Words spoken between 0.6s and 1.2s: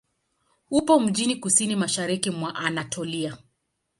Upo